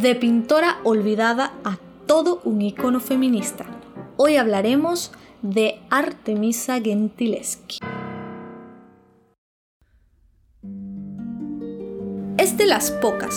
[0.00, 3.64] de pintora olvidada a todo un icono feminista.
[4.16, 7.78] Hoy hablaremos de Artemisa Gentileschi.
[12.38, 13.34] Es de las pocas,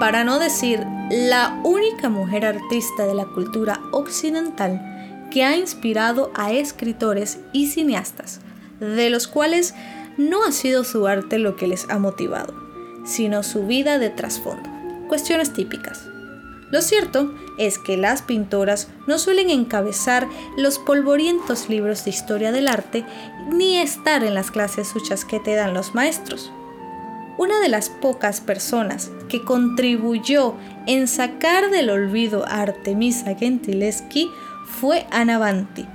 [0.00, 6.52] para no decir la única mujer artista de la cultura occidental que ha inspirado a
[6.52, 8.40] escritores y cineastas,
[8.80, 9.74] de los cuales
[10.18, 12.54] no ha sido su arte lo que les ha motivado,
[13.04, 14.71] sino su vida de trasfondo,
[15.12, 16.08] cuestiones típicas.
[16.70, 20.26] Lo cierto es que las pintoras no suelen encabezar
[20.56, 23.04] los polvorientos libros de historia del arte
[23.52, 26.50] ni estar en las clases suchas que te dan los maestros.
[27.36, 30.54] Una de las pocas personas que contribuyó
[30.86, 34.30] en sacar del olvido a Artemisa Gentileschi
[34.64, 35.86] fue Anna Banti,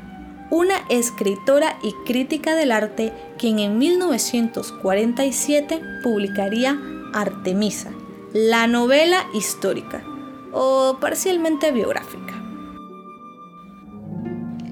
[0.52, 6.80] una escritora y crítica del arte quien en 1947 publicaría
[7.14, 7.90] Artemisa,
[8.38, 10.04] la novela histórica
[10.54, 12.36] o parcialmente biográfica.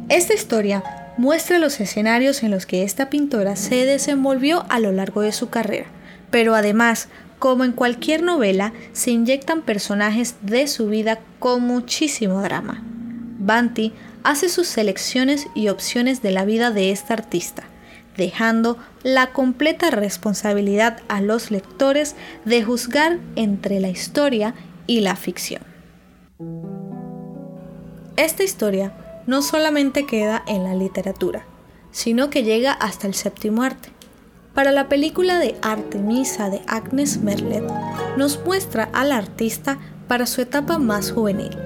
[0.07, 0.83] Esta historia
[1.17, 5.49] muestra los escenarios en los que esta pintora se desenvolvió a lo largo de su
[5.49, 5.87] carrera,
[6.29, 7.07] pero además,
[7.39, 12.83] como en cualquier novela, se inyectan personajes de su vida con muchísimo drama.
[13.39, 17.63] Banti hace sus selecciones y opciones de la vida de esta artista,
[18.17, 24.53] dejando la completa responsabilidad a los lectores de juzgar entre la historia
[24.87, 25.61] y la ficción.
[28.17, 28.93] Esta historia
[29.27, 31.45] no solamente queda en la literatura,
[31.91, 33.89] sino que llega hasta el séptimo arte.
[34.53, 37.63] Para la película de Artemisa de Agnes Merlet,
[38.15, 41.57] nos muestra al artista para su etapa más juvenil,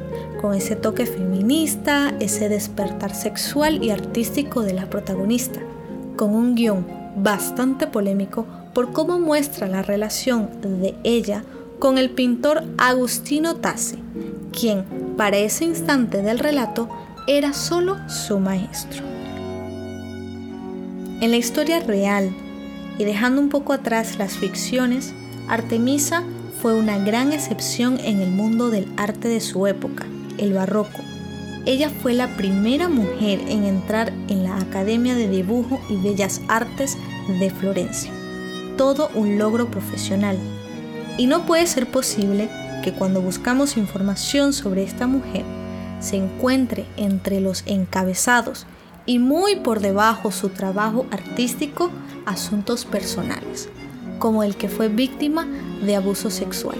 [0.41, 5.59] con ese toque feminista, ese despertar sexual y artístico de la protagonista,
[6.19, 11.45] con un guion bastante polémico por cómo muestra la relación de ella
[11.79, 13.99] con el pintor Agustino Tassi,
[14.51, 14.83] quien
[15.15, 16.89] para ese instante del relato
[17.25, 19.01] era solo su maestro.
[21.21, 22.35] En la historia real,
[22.97, 25.13] y dejando un poco atrás las ficciones,
[25.47, 26.25] Artemisa
[26.61, 30.05] fue una gran excepción en el mundo del arte de su época,
[30.37, 30.99] el barroco.
[31.65, 36.97] Ella fue la primera mujer en entrar en la Academia de Dibujo y Bellas Artes
[37.39, 38.11] de Florencia.
[38.77, 40.37] Todo un logro profesional.
[41.17, 42.49] Y no puede ser posible
[42.83, 45.43] que cuando buscamos información sobre esta mujer
[45.99, 48.65] se encuentre entre los encabezados
[49.05, 51.91] y muy por debajo su trabajo artístico
[52.25, 53.67] asuntos personales,
[54.17, 55.45] como el que fue víctima
[55.83, 56.77] de abuso sexual,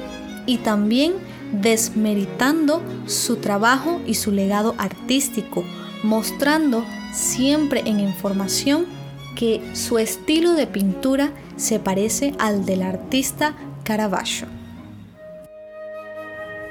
[0.49, 1.13] y también
[1.51, 5.63] desmeritando su trabajo y su legado artístico,
[6.01, 6.83] mostrando
[7.13, 8.87] siempre en información
[9.35, 14.47] que su estilo de pintura se parece al del artista Caravaggio.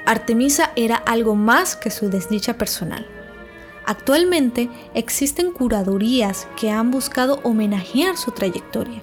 [0.06, 3.06] Artemisa era algo más que su desdicha personal.
[3.86, 9.02] Actualmente existen curadurías que han buscado homenajear su trayectoria,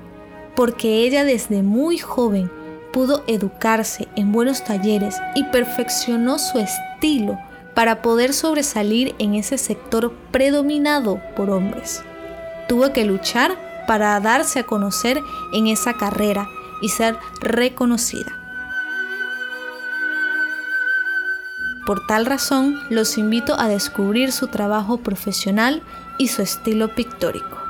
[0.53, 2.52] porque ella desde muy joven
[2.96, 7.38] pudo educarse en buenos talleres y perfeccionó su estilo
[7.74, 12.06] para poder sobresalir en ese sector predominado por hombres.
[12.70, 16.48] Tuvo que luchar para darse a conocer en esa carrera
[16.82, 18.32] y ser reconocida.
[21.86, 25.84] Por tal razón, los invito a descubrir su trabajo profesional
[26.18, 27.65] y su estilo pictórico.